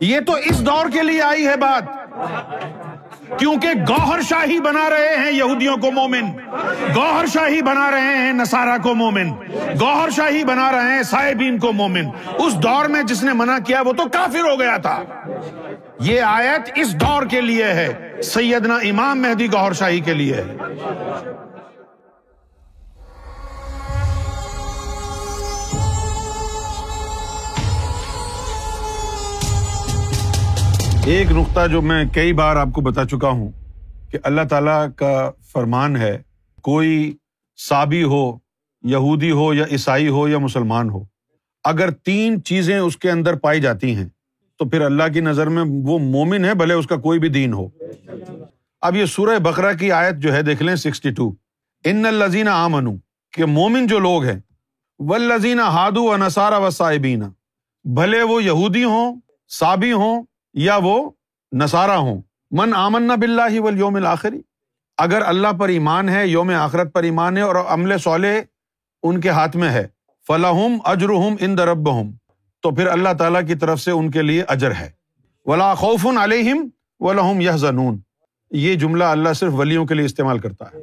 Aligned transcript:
یہ 0.00 0.20
تو 0.20 0.32
اس 0.32 0.66
دور 0.66 0.90
کے 0.92 1.02
لیے 1.02 1.22
آئی 1.22 1.46
ہے 1.46 1.56
بات۔ 1.56 1.82
کیونکہ 3.38 3.68
گوہر 3.88 4.20
شاہی 4.22 4.60
بنا 4.60 4.90
رہے 4.90 5.16
ہیں 5.16 5.32
یہودیوں 5.32 5.76
کو 5.76 5.90
مومن۔ 5.90 6.24
گوہر 6.96 7.26
شاہی 7.26 7.62
بنا 7.62 7.90
رہے 7.90 8.00
ہیں 8.00 8.32
نصارہ 8.32 8.78
کو 8.82 8.94
مومن۔ 8.94 9.30
گوہر 9.80 10.10
شاہی 10.10 10.44
بنا 10.44 10.72
رہے 10.72 10.96
ہیں 10.96 11.02
صاحبین 11.02 11.58
کو 11.58 11.72
مومن۔ 11.72 12.04
اس 12.38 12.62
دور 12.62 12.84
میں 12.84 13.02
جس 13.02 13.22
نے 13.22 13.32
منع 13.32 13.58
کیا 13.66 13.80
وہ 13.80 13.92
تو 13.92 14.02
کافر 14.12 14.40
ہو 14.40 14.60
گیا 14.60 14.76
تھا۔ 14.76 15.02
یہ 16.00 16.20
آیت 16.20 16.70
اس 16.74 17.00
دور 17.00 17.22
کے 17.26 17.40
لیے 17.40 17.64
ہے۔ 17.64 18.12
سیدنا 18.24 18.74
امام 18.74 19.22
مہدی 19.22 19.52
گوہر 19.52 19.72
شاہی 19.72 20.00
کے 20.00 20.14
لیے 20.14 20.34
ہے۔ 20.34 20.56
ایک 31.06 31.30
نقطہ 31.30 31.66
جو 31.66 31.82
میں 31.82 32.04
کئی 32.14 32.32
بار 32.32 32.56
آپ 32.56 32.68
کو 32.74 32.80
بتا 32.80 33.04
چکا 33.04 33.28
ہوں 33.28 33.50
کہ 34.10 34.18
اللہ 34.24 34.40
تعالی 34.50 34.92
کا 34.96 35.30
فرمان 35.52 35.96
ہے، 35.96 36.18
کوئی 36.62 37.12
سابی 37.68 38.02
ہو، 38.02 38.38
یہودی 38.82 39.30
ہو 39.30 39.54
یا 39.54 39.64
عیسائی 39.70 40.08
ہو 40.08 40.28
یا 40.28 40.38
مسلمان 40.38 40.90
ہو، 40.90 41.02
اگر 41.64 41.90
تین 41.90 42.42
چیزیں 42.42 42.78
اس 42.78 42.96
کے 42.96 43.10
اندر 43.10 43.36
پائی 43.36 43.60
جاتی 43.60 43.94
ہیں، 43.94 44.08
تو 44.58 44.68
پھر 44.68 44.80
اللہ 44.80 45.12
کی 45.14 45.20
نظر 45.20 45.46
میں 45.46 45.64
وہ 45.84 45.98
مومن 45.98 46.44
ہے 46.44 46.54
بھلے 46.54 46.74
اس 46.74 46.86
کا 46.86 46.96
کوئی 46.96 47.18
بھی 47.18 47.28
دین 47.28 47.52
ہو۔ 47.52 47.68
اب 48.80 48.96
یہ 48.96 49.04
سورہ 49.04 49.38
بکرا 49.38 49.72
کی 49.72 49.92
آیت 49.92 50.14
جو 50.14 50.32
ہے، 50.32 50.42
دیکھ 50.42 50.62
لیں، 50.62 50.76
سکسٹی 50.76 51.10
ٹو۔ 51.10 51.32
ان 51.84 52.06
الزین 52.06 52.48
آمن 52.48 52.96
کہ 53.32 53.44
مومن 53.44 53.86
جو 53.86 53.98
لوگ 53.98 54.24
ہیں 54.24 54.40
و 54.98 55.16
لذین 55.16 55.60
ہادو 55.60 56.02
و 56.02 56.16
نسارا 56.16 56.58
و 56.58 56.70
صاحبین 56.70 57.22
بھلے 57.84 58.22
وہ 58.22 58.42
یہودی 58.44 58.84
ہوں 58.84 59.20
سابی 59.48 59.92
ہوں 59.92 60.22
یا 60.56 60.78
وہ 60.82 61.10
نسارا 61.52 61.96
ہوں۔ 61.96 62.22
من 62.50 62.74
آمن 62.74 63.08
بلّہ 63.08 63.60
و 63.60 63.76
یوم 63.76 63.96
الآخری 63.96 64.42
اگر 64.96 65.22
اللہ 65.26 65.48
پر 65.60 65.68
ایمان 65.68 66.08
ہے، 66.08 66.26
یوم 66.26 66.50
آخرت 66.50 66.92
پر 66.92 67.02
ایمان 67.02 67.36
ہے 67.36 67.42
اور 67.42 67.56
عمل 67.56 67.98
صالح 67.98 68.40
ان 69.02 69.20
کے 69.20 69.28
ہاتھ 69.28 69.56
میں 69.56 69.70
ہے۔ 69.70 69.86
فلاحم 70.26 70.78
اجرحم 70.84 71.34
ان 71.40 71.58
درب 71.58 71.90
ہوں 71.90 72.12
تو 72.62 72.70
پھر 72.70 72.86
اللہ 72.86 73.08
تعالیٰ 73.18 73.46
کی 73.46 73.54
طرف 73.54 73.80
سے 73.80 73.90
ان 73.90 74.10
کے 74.10 74.22
لیے 74.22 74.42
اجر 74.42 74.74
ہے۔ 74.74 74.90
ولا 75.46 75.74
خوف 75.74 76.06
علیہم 76.06 76.68
و 77.00 77.42
یہ 77.42 77.50
زنون 77.50 77.98
یہ 78.50 78.74
جملہ 78.74 79.04
اللہ 79.04 79.32
صرف 79.32 79.52
ولیوں 79.54 79.86
کے 79.86 79.94
لیے 79.94 80.04
استعمال 80.04 80.38
کرتا 80.38 80.64
ہے۔ 80.64 80.78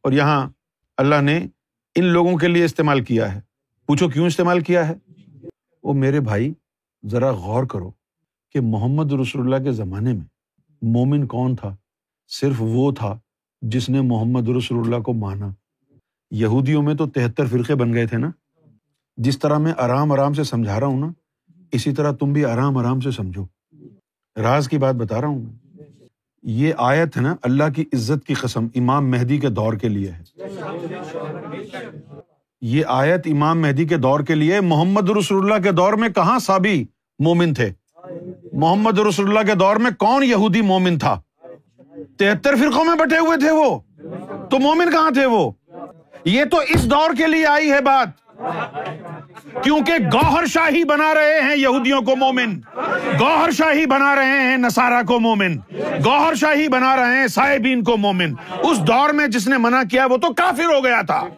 اور 0.00 0.12
یہاں 0.12 0.50
اللہ 0.96 1.20
نے 1.20 1.46
ان 1.94 2.04
لوگوں 2.04 2.36
کے 2.36 2.48
لیے 2.48 2.64
استعمال 2.64 3.04
کیا 3.04 3.34
ہے۔ 3.34 3.40
پوچھو 3.86 4.08
کیوں 4.08 4.26
استعمال 4.26 4.60
کیا 4.60 4.88
ہے؟ 4.88 4.94
وہ 5.82 5.92
میرے 5.92 6.20
بھائی، 6.20 6.52
ذرا 7.06 7.30
غور 7.30 7.64
کرو۔ 7.64 7.97
کہ 8.52 8.60
محمد 8.60 9.12
رسول 9.12 9.54
اللہ 9.54 9.64
کے 9.64 9.72
زمانے 9.72 10.12
میں 10.12 10.24
مومن 10.82 11.26
کون 11.26 11.56
تھا؟ 11.56 11.76
صرف 12.28 12.56
وہ 12.58 12.92
تھا 12.92 13.18
جس 13.62 13.88
نے 13.88 14.00
محمد 14.00 14.48
رسول 14.48 14.78
اللہ 14.84 15.02
کو 15.02 15.12
مانا۔ 15.12 15.48
یہودیوں 16.30 16.82
میں 16.82 16.94
تو 16.94 17.08
تہتر 17.08 17.46
فرقے 17.46 17.74
بن 17.74 17.92
گئے 17.92 18.06
تھے 18.06 18.18
نا۔ 18.18 18.30
جس 19.16 19.38
طرح 19.38 19.58
میں 19.58 19.72
آرام 19.78 20.12
آرام 20.12 20.32
سے 20.32 20.44
سمجھا 20.44 20.80
رہا 20.80 20.86
ہوں 20.86 21.00
نا، 21.00 21.12
اسی 21.72 21.92
طرح 21.92 22.12
تم 22.12 22.32
بھی 22.32 22.44
آرام 22.44 22.76
آرام 22.76 23.00
سے 23.00 23.10
سمجھو۔ 23.10 23.44
راز 24.36 24.68
کی 24.68 24.78
بات 24.78 24.94
بتا 24.94 25.20
رہا 25.20 25.28
ہوں 25.28 25.42
میں۔ 25.42 25.74
یہ 26.42 26.72
آیت 26.78 27.16
ہے 27.16 27.22
نا، 27.22 27.36
اللہ 27.42 27.64
کی 27.76 27.82
عزت 27.82 28.26
کی 28.26 28.34
قسم 28.34 28.66
امام 28.74 29.10
مہدی 29.10 29.38
کے 29.38 29.48
دور 29.48 29.72
کے 29.72 29.88
لیے 29.88 30.10
ہے۔ 30.10 30.22
یہ 32.60 32.84
آیت 32.86 33.20
امام 33.26 33.60
مہدی 33.60 33.84
کے 33.84 33.96
دور 33.96 34.20
کے 34.20 34.34
لیے 34.34 34.60
محمد 34.60 35.10
رسول 35.10 35.52
اللہ 35.52 35.62
کے 35.62 35.72
دور 35.72 35.92
میں 35.92 36.08
کہاں 36.08 36.38
سابی 36.38 36.84
مومن 37.18 37.54
تھے؟ 37.54 37.72
محمد 38.58 38.98
رسول 38.98 39.28
اللہ 39.28 39.52
کے 39.52 39.54
دور 39.54 39.76
میں 39.76 39.90
کون 39.98 40.24
یہودی 40.24 40.62
مومن 40.62 40.98
تھا؟ 40.98 41.20
تہتر 42.18 42.56
فرقوں 42.56 42.84
میں 42.84 42.94
بٹے 42.94 43.18
ہوئے 43.18 43.38
تھے 43.38 43.50
وہ۔ 43.50 43.78
تو 44.50 44.58
مومن 44.58 44.90
کہاں 44.90 45.10
تھے 45.10 45.26
وہ؟ 45.26 45.50
یہ 46.24 46.44
تو 46.44 46.58
اس 46.68 46.90
دور 46.90 47.10
کے 47.18 47.26
لیے 47.26 47.46
آئی 47.46 47.72
ہے 47.72 47.80
بات۔ 47.80 48.08
کیونکہ 49.62 49.92
گوہر 50.12 50.46
شاہی 50.46 50.84
بنا 50.84 51.14
رہے 51.14 51.40
ہیں 51.40 51.56
یہودیوں 51.56 52.00
کو 52.00 52.16
مومن۔ 52.16 52.60
گوہر 53.20 53.50
شاہی 53.50 53.86
بنا 53.86 54.14
رہے 54.14 54.40
ہیں 54.40 54.56
نسارا 54.56 55.02
کو 55.02 55.20
مومن۔ 55.20 55.56
گوہر 56.04 56.34
شاہی 56.34 56.68
بنا 56.68 56.96
رہے 56.96 57.16
ہیں 57.16 57.26
صاحبین 57.26 57.84
کو 57.84 57.96
مومن۔ 57.96 58.34
اس 58.62 58.78
دور 58.80 59.10
میں 59.10 59.26
جس 59.26 59.48
نے 59.48 59.56
منع 59.58 59.82
کیا 59.90 60.06
وہ 60.06 60.16
تو 60.16 60.34
کافر 60.34 60.64
ہو 60.64 60.84
گیا 60.84 61.02
تھا۔ 61.02 61.28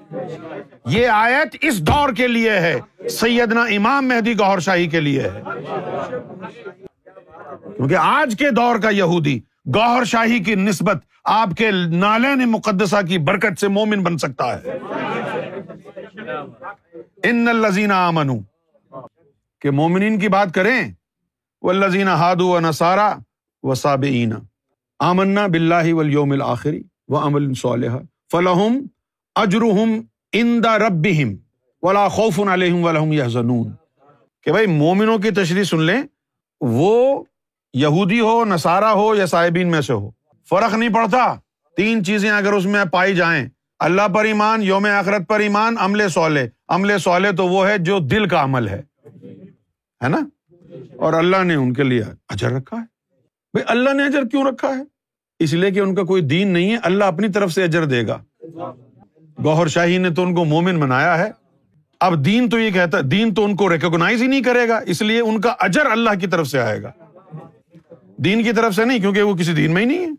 یہ 0.87 1.09
آیت 1.09 1.57
اس 1.61 1.81
دور 1.81 2.13
کے 2.13 2.27
لیے 2.27 2.51
ہے۔ 2.51 2.81
سیدنا 3.09 3.63
امام 3.63 4.09
مہدی 4.09 4.39
گوہر 4.39 4.61
شاہی 4.61 4.87
کے 4.87 5.01
لیے 5.01 5.23
ہے۔ 5.23 5.43
کیونکہ 7.81 7.97
آج 7.97 8.35
کے 8.39 8.51
دور 8.51 8.79
کا 8.79 8.91
یہودی 8.91 9.41
گوہر 9.75 10.05
شاہی 10.05 10.39
کی 10.39 10.55
نسبت 10.55 10.97
آپ 11.25 11.51
کے 11.59 11.71
نالین 11.71 12.51
مقدسہ 12.51 12.97
کی 13.09 13.19
برکت 13.19 13.61
سے 13.61 13.69
مومن 13.69 14.03
بن 14.03 14.19
سکتا 14.19 14.47
ہے۔ 14.55 14.79
ان 17.23 17.49
الزین 17.49 17.93
امن 17.93 18.31
کہ 19.61 19.71
مومنین 19.71 20.19
کی 20.19 20.29
بات 20.29 20.55
کریں 20.55 20.81
وہ 21.63 21.73
لذین 21.73 22.09
ہادو 22.09 22.49
و 22.49 22.61
نسارا 22.61 23.13
و 23.63 23.75
صاب 23.75 24.05
آمنا 24.99 25.47
بلّہ 25.47 25.95
ولیوم 25.95 26.33
الآخری 26.33 26.83
و 27.09 27.17
امل 27.17 27.55
صالح 27.55 27.97
فلاحم 28.33 28.79
اجرحم 29.35 30.01
ان 30.33 30.61
دا 30.65 30.79
رب 30.79 31.07
ولا 31.83 32.09
خوف 32.09 32.41
علیہم 32.41 32.85
ولحم 32.85 33.13
یا 33.13 33.27
کہ 34.43 34.53
بھائی 34.53 34.67
مومنوں 34.67 35.19
کی 35.19 35.31
تشریح 35.31 35.65
سن 35.65 35.83
لیں، 35.83 36.03
وہ 36.61 37.25
یہودی 37.75 38.21
ہو 38.21 38.45
نسارا 38.45 38.93
ہو 38.93 39.15
یا 39.15 39.27
صاحبین 39.27 39.71
میں 39.71 39.81
سے 39.81 39.93
ہو۔ 39.93 40.11
فرق 40.49 40.75
نہیں 40.75 40.89
پڑتا۔ 40.89 41.35
تین 41.77 42.05
چیزیں 42.05 42.31
اگر 42.31 42.53
اس 42.53 42.67
میں 42.67 42.85
پائی 42.85 43.15
جائیں۔ 43.15 43.47
اللہ 43.79 44.09
پر 44.09 44.25
ایمان، 44.25 44.63
یوم 44.63 44.85
آخرت 44.85 45.29
پر 45.29 45.41
ایمان، 45.41 45.75
عمل 45.79 46.09
سولے 46.09 46.49
عمل 46.69 46.99
سولے 46.99 47.33
تو 47.33 47.49
وہ 47.49 47.69
ہے 47.69 47.79
جو 47.79 47.99
دل 47.99 48.29
کا 48.29 48.43
عمل 48.43 48.69
ہے۔ 48.69 48.83
ہے 50.05 50.09
نا؟ 50.09 50.21
اور 50.97 51.13
اللہ 51.13 51.45
نے 51.45 51.55
ان 51.55 51.73
کے 51.73 51.83
لیے 51.83 52.03
اجر 52.29 52.51
رکھا 52.51 52.77
ہے۔ 52.77 52.83
بھائی 53.53 53.65
اللہ 53.69 53.91
نے 53.91 54.05
اجر 54.05 54.23
کیوں 54.23 54.45
رکھا 54.45 54.69
ہے؟ 54.69 54.83
اس 55.39 55.53
لیے 55.53 55.71
کہ 55.71 55.81
ان 55.81 55.95
کا 55.95 56.03
کوئی 56.03 56.23
دین 56.23 56.49
نہیں 56.49 56.73
ہے۔ 56.73 56.77
اللہ 56.83 57.05
اپنی 57.05 57.29
طرف 57.29 57.53
سے 57.53 57.65
اجر 57.65 57.85
دے 57.85 58.07
گا۔ 58.07 58.19
گوہر 59.45 59.67
شاہی 59.67 59.99
نے 59.99 60.11
تو 60.11 60.23
ان 60.23 60.35
کو 60.35 60.45
مومن 60.45 60.81
بنایا 60.81 61.19
ہے۔ 61.19 61.31
اب 62.01 62.25
دین 62.25 62.49
تو 62.49 62.59
یہ 62.59 62.71
کہتا 62.71 62.99
دین 63.11 63.35
تو 63.35 63.45
ان 63.45 63.57
کو 63.57 63.73
ریکوگنائز 63.73 64.23
ہی 64.23 64.27
نہیں 64.27 64.43
کرے 64.43 64.69
گا۔ 64.69 64.81
اس 64.87 65.03
لیے 65.03 65.21
ان 65.21 65.41
کا 65.41 65.55
اجر 65.59 65.87
اللہ 65.87 66.11
کی 66.21 66.27
طرف 66.27 66.49
سے 66.49 66.61
آئے 66.61 66.83
گا۔ 66.83 66.93
دین 68.25 68.43
کی 68.43 68.53
طرف 68.53 68.75
سے 68.75 68.85
نہیں، 68.85 68.99
کیونکہ 68.99 69.23
وہ 69.23 69.35
کسی 69.35 69.53
دین 69.53 69.75
میں 69.75 69.83
ہی 69.83 69.87
نہیں 69.87 69.99
ہے۔ 69.99 70.11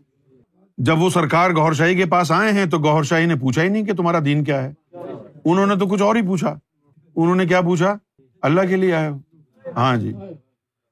جب 0.78 0.98
وہ 0.98 1.10
سرکار 1.10 1.50
گور 1.50 1.72
شاہی 1.72 1.94
کے 1.94 2.06
پاس 2.06 2.32
آئے 2.32 2.52
ہیں 2.52 2.66
تو 2.66 2.78
گور 2.78 3.02
شاہی 3.02 3.26
نے 3.26 3.36
پوچھا 3.36 3.62
ہی 3.62 3.68
نہیں 3.68 3.84
کہ 3.84 3.92
تمہارا 3.92 4.18
دین 4.24 4.44
کیا 4.44 4.62
ہے۔ 4.62 4.72
انہوں 5.44 5.66
نے 5.66 5.76
تو 5.76 5.86
کچھ 5.86 6.02
اور 6.02 6.16
ہی 6.16 6.22
پوچھا۔ 6.22 6.58
انہوں 7.16 7.34
نے 7.34 7.46
کیا 7.46 7.60
پوچھا؟ 7.60 7.94
اللہ 8.42 8.60
کے 8.68 8.76
لیے 8.76 8.94
آئے 8.94 9.08
ہو۔ 9.08 9.18
ہاں 9.76 9.96
جی۔ 9.96 10.12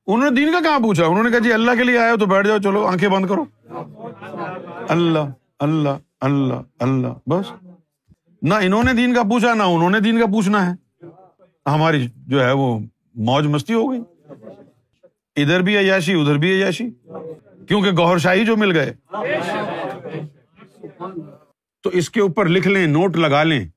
انہوں 0.06 0.30
نے 0.30 0.36
دین 0.36 0.52
کا 0.52 0.60
کہاں 0.60 0.78
پوچھا؟ 0.78 1.06
انہوں 1.06 1.22
نے 1.22 1.30
کہا 1.30 1.38
جی 1.38 1.52
اللہ 1.52 1.70
کے 1.78 1.84
لیے 1.84 1.98
آئے 1.98 2.10
ہو 2.10 2.16
تو 2.16 2.26
بیٹھ 2.26 2.48
جاؤ، 2.48 2.58
چلو 2.58 2.86
آنکھیں 2.86 3.08
بند 3.08 3.26
کرو۔ 3.26 3.44
اللہ 4.88 5.18
اللہ 5.58 5.88
اللہ 6.20 6.54
اللہ، 6.78 7.28
بس۔ 7.28 7.64
نہ 8.42 8.54
انہوں 8.54 8.82
نے 8.82 8.92
دین 8.92 9.14
کا 9.14 9.22
پوچھا، 9.22 9.54
نہ 9.54 9.62
انہوں 9.62 9.90
نے 9.90 10.00
دین 10.00 10.20
کا 10.20 10.26
پوچھنا 10.26 10.70
ہے۔ 10.70 11.04
ہماری 11.66 12.06
جو 12.26 12.44
ہے 12.44 12.52
وہ 12.52 12.78
موج 13.14 13.46
مستی 13.46 13.74
ہو 13.74 13.92
گئی۔ 13.92 14.00
ادھر 15.42 15.60
بھی 15.60 15.78
عیاشی، 15.78 16.12
ادھر 16.12 16.34
بھی 16.34 16.52
عیاشی۔ 16.52 16.84
کیونکہ 17.68 17.90
گوہر 17.90 18.18
شاہی 18.18 18.44
جو 18.44 18.56
مل 18.56 18.76
گئے۔ 18.76 18.94
تو 21.82 21.90
اس 21.92 22.10
کے 22.10 22.20
اوپر 22.20 22.48
لکھ 22.48 22.68
لیں، 22.68 22.86
نوٹ 22.86 23.16
لگا 23.16 23.42
لیں۔ 23.42 23.68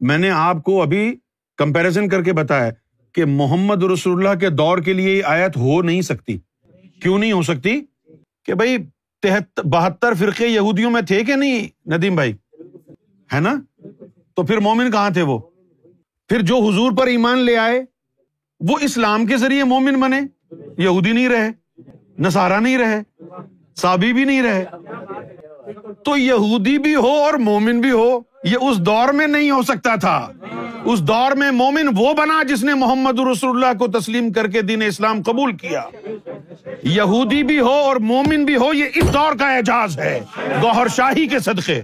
میں 0.00 0.18
نے 0.18 0.30
آپ 0.30 0.62
کو 0.62 0.82
ابھی 0.82 1.16
کمپیرزن 1.56 2.08
کر 2.08 2.22
کے 2.22 2.32
بتایا 2.32 2.70
کہ 3.12 3.24
محمد 3.24 3.82
رسول 3.82 4.26
اللہ 4.26 4.38
کے 4.38 4.48
دور 4.48 4.78
کے 4.78 4.92
لیے 4.92 5.22
آیت 5.24 5.56
ہو 5.56 5.82
نہیں 5.82 6.02
سکتی۔ 6.02 6.38
کیوں 7.02 7.18
نہیں 7.18 7.32
ہو 7.32 7.42
سکتی؟ 7.42 7.80
کہ 8.44 8.54
بھائی 8.54 8.76
بہتر 9.64 10.14
فرقے 10.14 10.46
یہودیوں 10.48 10.90
میں 10.90 11.02
تھے 11.02 11.24
کہ 11.24 11.36
نہیں، 11.36 11.68
ندیم 11.86 12.14
بھائی؟ 12.14 12.32
ہے 13.34 13.40
نا؟ 13.40 13.54
تو 14.34 14.42
پھر 14.42 14.58
مومن 14.58 14.90
کہاں 14.90 15.10
تھے 15.10 15.22
وہ؟ 15.22 15.38
پھر 16.28 16.40
جو 16.40 16.56
حضور 16.56 16.92
پر 16.98 17.06
ایمان 17.06 17.38
لے 17.38 17.56
آئے، 17.56 17.84
وہ 18.60 18.78
اسلام 18.82 19.26
کے 19.26 19.36
ذریعے 19.36 19.64
مومن 19.64 20.00
بنے۔ 20.00 20.20
یہودی 20.78 21.12
نہیں 21.12 21.28
رہے 21.28 21.50
نسارا 22.18 22.60
نہیں 22.60 22.78
رہے 22.78 23.24
سابی 23.76 24.12
بھی 24.12 24.24
نہیں 24.24 24.42
رہے۔ 24.42 24.64
تو 26.04 26.16
یہودی 26.16 26.78
بھی 26.78 26.94
ہو 26.94 27.08
اور 27.08 27.34
مومن 27.34 27.80
بھی 27.80 27.90
ہو، 27.90 28.20
یہ 28.44 28.56
اس 28.60 28.78
دور 28.78 29.12
میں 29.12 29.26
نہیں 29.26 29.50
ہو 29.50 29.62
سکتا 29.62 29.94
تھا۔ 29.94 30.28
اس 30.84 31.00
دور 31.00 31.32
میں 31.32 31.50
مومن 31.50 31.88
وہ 31.96 32.14
بنا 32.14 32.42
جس 32.42 32.64
نے 32.64 32.74
محمد 32.74 33.18
رسول 33.18 33.64
اللہ 33.64 33.78
کو 33.78 34.00
تسلیم 34.00 34.32
کر 34.32 34.46
کے 34.46 34.62
دین 34.62 34.82
اسلام 34.82 35.22
قبول 35.22 35.56
کیا۔ 35.56 35.82
یہودی 36.82 37.42
بھی 37.42 37.60
ہو 37.60 37.72
اور 37.72 37.96
مومن 37.96 38.44
بھی 38.44 38.56
ہو، 38.56 38.74
یہ 38.74 38.84
اس 38.94 39.12
دور 39.12 39.32
کا 39.38 39.56
اعجاز 39.56 39.98
ہے۔ 39.98 40.20
گوہر 40.62 40.88
شاہی 40.88 41.26
کے 41.26 41.38
صدقے۔ 41.38 41.80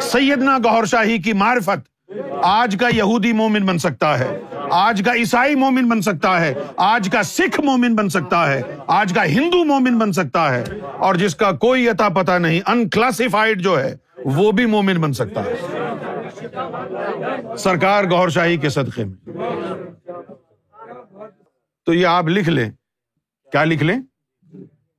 سیدنا 0.00 0.58
گوہر 0.58 0.84
شاہی 0.84 1.18
کی 1.18 1.32
معرفت 1.32 2.10
آج 2.42 2.76
کا 2.80 2.88
یہودی 2.92 3.32
مومن 3.32 3.66
بن 3.66 3.78
سکتا 3.78 4.18
ہے۔ 4.18 4.40
آج 4.70 5.02
کا 5.06 5.14
عیسائی 5.14 5.54
مومن 5.54 5.88
بن 5.88 6.00
سکتا 6.00 6.40
ہے، 6.40 6.54
آج 6.76 7.08
کا 7.12 7.22
سکھ 7.22 7.60
مومن 7.60 7.94
بن 7.94 8.08
سکتا 8.08 8.52
ہے، 8.52 8.62
آج 8.86 9.12
کا 9.14 9.24
ہندو 9.24 9.64
مومن 9.64 9.98
بن 9.98 10.12
سکتا 10.12 10.54
ہے۔ 10.54 10.64
اور 10.98 11.14
جس 11.14 11.34
کا 11.34 11.52
کوئی 11.52 11.88
عطا 11.88 12.08
پتا 12.08 12.38
نہیں 12.38 12.60
انکلاسیفائڈ 12.66 13.60
جو 13.60 13.80
ہے، 13.80 13.96
وہ 14.24 14.52
بھی 14.52 14.66
مومن 14.66 15.00
بن 15.00 15.12
سکتا 15.12 15.42
ہے۔ 15.44 15.54
سرکار 17.56 18.04
گور 18.04 18.28
شاہی 18.28 18.56
کے 18.56 18.68
صدقے 18.68 19.04
میں۔ 19.04 19.30
تو 21.86 21.94
یہ 21.94 22.06
آپ 22.06 22.24
لکھ 22.28 22.48
لیں۔ 22.48 22.70
کیا 23.52 23.64
لکھ 23.64 23.82
لیں؟ 23.82 23.98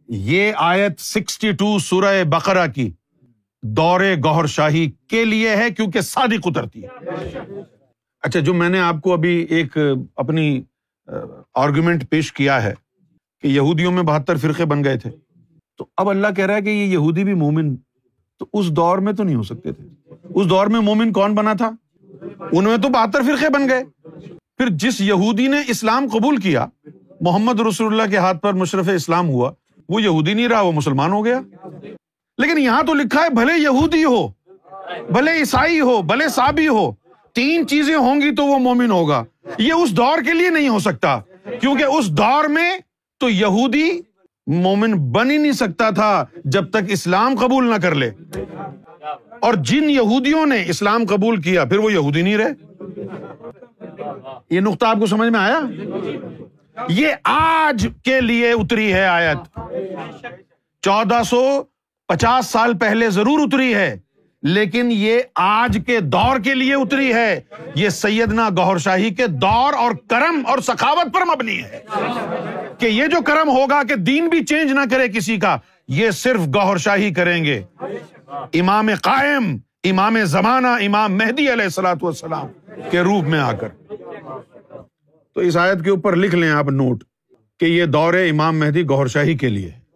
یہ 0.08 0.52
آیت 0.56 1.00
سکسٹی 1.00 1.52
ٹو 1.52 1.80
سورہ 1.80 2.24
بقرہ 2.24 2.68
کی 2.68 2.92
دور 3.64 4.02
گور 4.24 4.46
شاہی 4.46 4.92
کے 5.08 5.25
لیے 5.25 5.56
ہے، 5.56 5.69
کیونکہ 5.69 6.02
صادق 6.02 6.40
اترتی 6.46 6.84
ہے۔ 6.84 6.88
اچھا 8.22 8.40
جو 8.40 8.54
میں 8.54 8.69
نے 8.69 8.80
آپ 8.80 8.96
کو 9.04 9.14
ابھی 9.14 9.48
ایک 9.50 9.78
اپنی 10.16 10.62
آرگومنٹ 11.54 12.10
پیش 12.10 12.34
کیا 12.34 12.64
ہے 12.64 12.74
کہ 13.42 13.48
یہودیوں 13.48 13.92
میں 13.92 14.04
بہتر 14.04 14.38
فرقے 14.38 14.66
بن 14.66 14.84
گئے 14.84 14.98
تھے۔ 14.98 15.10
تو 15.78 15.86
اب 15.98 16.10
اللہ 16.10 16.28
کہہ 16.36 16.46
رہا 16.46 16.56
ہے 16.56 16.62
کہ 16.62 16.69
یہ 16.69 16.86
یہودی 16.86 17.24
بھی 17.24 17.34
مومن، 17.34 17.75
تو 18.40 18.46
اس 18.54 18.69
دور 18.69 18.98
میں 18.98 19.14
تو 19.14 19.24
نہیں 19.24 19.36
ہو 19.36 19.44
سکتے 19.44 19.72
تھے۔ 19.72 20.14
اس 20.36 20.50
دور 20.50 20.68
میں 20.68 20.80
مومن 20.80 21.14
کون 21.14 21.36
بنا 21.36 21.54
تھا؟ 21.54 21.72
ان 22.52 22.64
میں 22.64 22.78
تو 22.78 22.90
بہتر 22.90 23.22
فرقے 23.22 23.50
بن 23.50 23.69
گئے۔ 23.69 23.84
پھر 24.58 24.68
جس 24.69 25.02
یہودی 25.02 25.48
نے 25.48 25.58
اسلام 25.68 26.08
قبول 26.14 26.38
کیا، 26.38 26.66
محمد 27.22 27.60
رسول 27.60 28.00
اللہ 28.00 28.12
کے 28.12 28.18
ہاتھ 28.18 28.38
پر 28.38 28.54
مشرف 28.54 28.90
اسلام 28.96 29.30
ہوا، 29.30 29.52
وہ 29.90 30.02
یہودی 30.02 30.34
نہیں 30.34 30.48
رہا، 30.48 30.62
وہ 30.62 30.72
مسلمان 30.72 31.12
ہو 31.12 31.25
گیا۔ 31.25 31.42
لیکن 32.38 32.58
یہاں 32.58 32.84
تو 32.84 32.94
لکھا 32.94 33.22
ہے، 33.24 33.30
بھلے 33.30 33.62
یہودی 33.62 34.04
ہو، 34.04 34.28
بھلے 35.14 35.31
عیسائی 35.31 35.80
ہو، 35.80 36.02
بھلے 36.02 36.30
سابی 36.30 36.68
ہو۔ 36.68 36.92
تین 37.38 37.68
چیزیں 37.68 37.95
ہوں 37.95 38.22
گی 38.22 38.36
تو 38.36 38.45
وہ 38.45 38.60
مومن 38.60 38.92
ہوگا۔ 38.92 39.24
یہ 39.57 39.74
اس 39.74 39.92
دور 39.92 40.18
کے 40.25 40.34
لیے 40.34 40.50
نہیں 40.50 40.69
ہو 40.69 40.80
سکتا، 40.80 41.19
کیونکہ 41.62 41.84
اس 41.84 42.10
دور 42.10 42.44
میں 42.44 42.78
تو 43.19 43.30
یہودی 43.30 44.01
مومن 44.48 45.12
بن 45.12 45.31
ہی 45.31 45.38
نہیں 45.38 45.51
سکتا 45.51 45.89
تھا 45.89 46.25
جب 46.45 46.69
تک 46.69 46.78
اسلام 46.89 47.36
قبول 47.39 47.69
نہ 47.69 47.75
کر 47.75 47.95
لے۔ 47.95 48.12
اور 49.39 49.54
جن 49.54 49.89
یہودیوں 49.89 50.45
نے 50.45 50.63
اسلام 50.68 51.04
قبول 51.10 51.42
کیا، 51.42 51.66
پھر 51.66 51.78
وہ 51.78 51.94
یہودی 51.94 52.22
نہیں 52.22 52.38
رہے۔ 52.38 52.50
یہ 54.50 54.60
نقطہ 54.60 54.86
آپ 54.86 54.98
کو 55.00 55.06
سمجھ 55.06 55.30
میں 55.30 55.40
آیا؟ 55.40 55.60
یہ 56.90 57.07
آج 57.24 57.88
کے 58.04 58.22
لیے 58.22 58.51
اتری 58.51 58.94
ہے 58.94 59.06
آیت۔ 59.06 59.60
چودہ 60.81 61.24
سو 61.24 61.63
پچاس 62.07 62.45
سال 62.45 62.78
پہلے 62.78 63.10
ضرور 63.10 63.40
اتری 63.40 63.75
ہے۔ 63.75 64.00
لیکن 64.42 64.89
یہ 64.92 65.19
آج 65.36 65.80
کے 65.86 66.00
دور 66.00 66.39
کے 66.39 66.54
لیے 66.54 66.74
اتری 66.74 67.13
ہے۔ 67.13 67.39
یہ 67.75 67.89
سیدنا 67.89 68.50
گور 68.57 68.78
شاہی 68.78 69.13
کے 69.13 69.28
دور 69.28 69.74
اور 69.74 69.92
کرم 70.10 70.42
اور 70.48 70.60
سخاوت 70.60 71.13
پر 71.13 71.22
مبنی 71.22 71.60
ہے۔ 71.63 71.80
کہ 72.80 72.86
یہ 72.86 73.07
جو 73.07 73.18
کرم 73.22 73.50
ہوگا 73.50 73.84
کہ 73.84 73.95
دین 73.95 74.28
بھی 74.28 74.45
چینج 74.45 74.72
نہ 74.72 74.80
کرے 74.92 75.07
کسی 75.07 75.38
کا، 75.38 75.57
یہ 75.88 76.12
صرف 76.12 76.39
گور 76.39 76.78
شاہی 76.78 77.13
کریں 77.13 77.44
گے۔ 77.44 77.62
امام 78.54 78.89
قائم، 79.01 79.57
امام 79.84 80.18
زمانہ، 80.24 80.68
امام 80.68 81.18
مہدی 81.18 81.54
علیہ 81.54 81.63
السلاۃ 81.63 81.95
والسلام 82.01 82.48
کے 82.92 83.01
روپ 83.01 83.24
میں 83.24 83.40
آ 83.40 83.51
کر۔ 83.51 83.68
تو 85.33 85.40
اس 85.40 85.57
آیت 85.57 85.83
کے 85.83 85.90
اوپر 85.90 86.16
لکھ 86.16 86.36
لیں 86.36 86.50
آپ 86.50 86.69
نوٹ 86.69 87.04
کہ 87.60 87.66
یہ 87.66 87.86
دور 87.86 88.13
امام 88.13 88.60
مہدی 88.60 88.83
گور 88.83 89.07
شاہی 89.07 89.38
کے 89.38 89.50
لیے۔ 89.50 89.87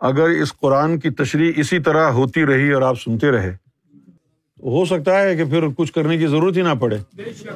اگر 0.00 0.28
اس 0.42 0.52
قرآن 0.52 0.98
کی 0.98 1.10
تشریح 1.10 1.52
اسی 1.56 1.78
طرح 1.78 2.10
ہوتی 2.10 2.46
رہی 2.46 2.72
اور 2.72 2.82
آپ 2.82 3.00
سنتے 3.00 3.30
رہے 3.30 3.52
تو 3.52 4.70
ہو 4.70 4.84
سکتا 4.84 5.20
ہے 5.22 5.36
کہ 5.36 5.44
پھر 5.44 5.68
کچھ 5.76 5.92
کرنے 5.92 6.18
کی 6.18 6.26
ضرورت 6.26 6.56
ہی 6.56 6.62
نہ 6.62 6.74
پڑے 6.80 6.98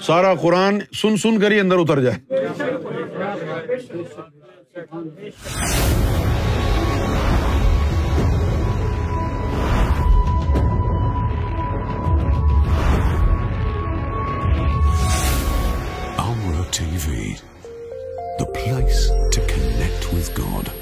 سارا 0.03 0.35
قرآن 0.35 0.79
سن 0.93 1.17
سن 1.17 1.41
کر 1.41 1.51
ہی 1.51 1.61
اندر 1.61 1.79
اتر 1.79 2.01
جائے 2.01 2.19
TV, 16.73 17.37
the 18.39 18.47
place 18.47 19.11
to 19.33 19.41
connect 19.49 20.13
with 20.13 20.33
God. 20.35 20.80